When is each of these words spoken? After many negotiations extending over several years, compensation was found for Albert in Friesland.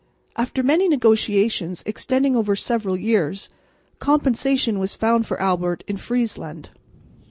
After 0.35 0.63
many 0.63 0.87
negotiations 0.89 1.83
extending 1.85 2.35
over 2.35 2.55
several 2.55 2.97
years, 2.97 3.49
compensation 3.99 4.79
was 4.79 4.95
found 4.95 5.27
for 5.27 5.39
Albert 5.39 5.83
in 5.87 5.97
Friesland. 5.97 6.69